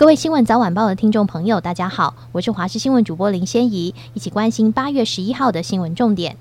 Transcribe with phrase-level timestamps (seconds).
[0.00, 6.38] 各位新闻早晚报的听众朋友，大家好，我是华视新闻主播林仙怡，一起关心八月十一号的新闻重点。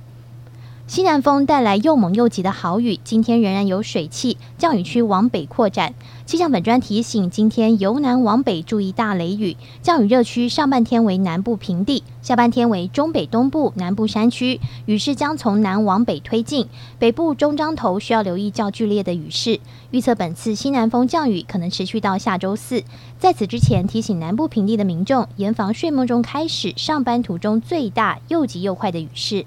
[0.90, 5.94] 西南风带来又猛又急的好雨，今天仍然有水汽，降雨区往北扩展。
[6.26, 9.56] 气象本专提醒，今天由南往北注意大雷雨。
[9.84, 16.66] 降雨热区上半天为南部平地，下半天为中北东部、南部山区，雨势将从南往北推进。
[16.98, 19.60] 北部中张头需要留意较剧烈的雨势。
[19.92, 22.84] 预测本次西南风降雨可能持续到下周四。
[23.20, 29.46] 在此之前，提醒南部平地的民众严防睡梦中开始，上班途中最大又急又快的雨势。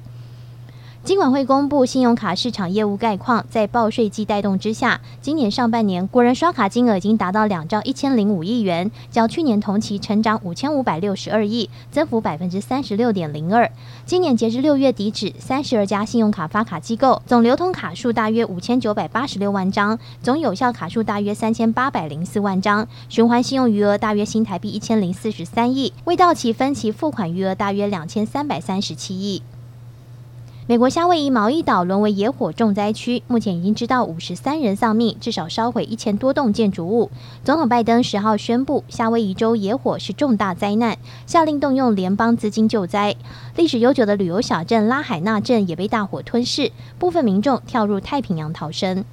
[1.04, 13.68] 金管会公布信用卡市场业务概况，在报税季带动之下，今年上半年国人刷卡金额已经达到两兆一千零五亿元，较去年同期成长五千五百六十二亿，增幅百分之三十六点零二。
[14.06, 29.42] 今年截至六月底止，三十二家信用卡发卡机构总流通卡数大约五千九百八十六万张，总有效卡数大约三千八百零四万张，循环信用余额大约新台币一千零四十三亿，未到期分期付款余额大约两千三百三十七亿。
[30.68, 37.10] 美国夏威夷毛伊岛沦为野火重灾区，目前已经知道五十三人丧命，至少烧毁一千多栋建筑物。
[37.42, 40.96] 总统拜登十号宣布，夏威夷州野火是重大灾难，
[41.26, 43.16] 下令动用联邦资金救灾。
[43.56, 49.04] 历史悠久的旅游小镇拉海纳镇也被大火吞噬，部分民众跳入太平洋逃生。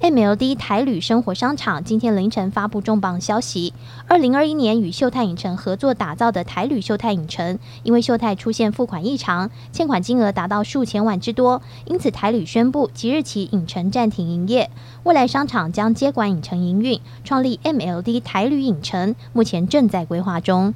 [0.00, 3.72] MLD 台旅生活商场今天凌晨发布重磅消息：
[4.06, 14.70] 二零二一年与秀泰影城合作打造的台旅秀泰影城，因为秀泰出现付款异常，欠款金额达到数千万之多，因此台旅宣布即日起影城暂停营业，
[15.04, 20.74] 未来商场将接管影城营运，创立 MLD 台旅影城，目前正在规划中。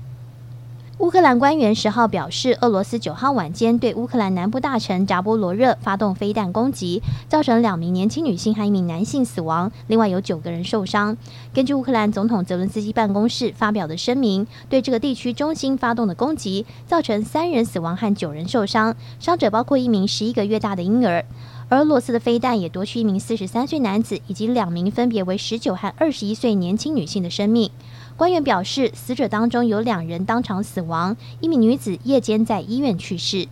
[1.01, 11.17] 乌克兰官员十号表示，俄罗斯九号晚间对乌克兰南部大城扎波罗热发动飞弹攻击，造成两名年轻女性和一名男性死亡，另外有九个人受伤。
[11.55, 21.25] 根据乌克兰总统泽伦斯基办公室发表的声明，对这个地区中心发动的攻击，造成三人死亡和九人受伤，伤者包括一名十一个月大的婴儿。
[21.71, 27.71] 而俄罗斯的飞弹也夺去一名四十三岁男子以及两名分别为十九和二十一岁年轻女性的生命。
[28.21, 33.49] 官员表示，死者当中有两人当场死亡，一名女子夜间在医院去世。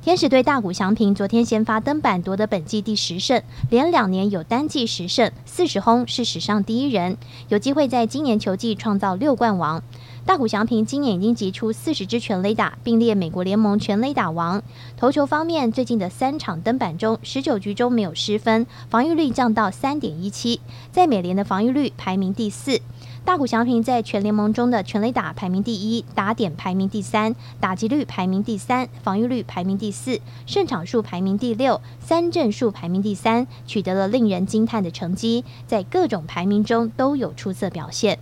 [0.00, 9.82] 天使队大谷翔平昨天先发登板夺得本季第十胜，连两年有单季十胜，四十轰是史上第一人，有机会在今年球季创造六冠王。
[10.26, 14.62] 大谷翔平今年已经击出四十支全垒打，并列美国联盟全垒打王。
[14.96, 22.80] 投球方面，最近的三场登板中，十九局中没有失分，防御率降到三点一七，在美联的防御率排名第四。
[23.22, 38.18] 大谷翔平在全联盟中的全垒打排名第一，打点排名第三，打击率排名第三，防御率排名第四，胜场数排名第六，三振数排名第三，取得了令人惊叹的成绩，在各种排名中都有出色表现。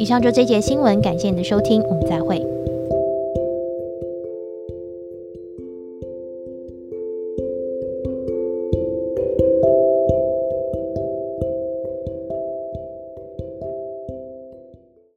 [0.00, 2.49] 以上就这节新闻，感谢你的收听，我们再会。